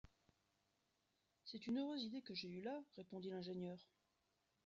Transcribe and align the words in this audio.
C’est 1.45 1.67
une 1.67 1.77
heureuse 1.77 2.01
idée 2.05 2.23
que 2.23 2.33
j’ai 2.33 2.47
eue 2.49 2.61
là! 2.63 2.75
répondit 2.97 3.29
l’ingénieur. 3.29 3.77